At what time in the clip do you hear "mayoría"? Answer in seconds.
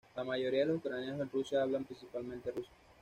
0.23-0.61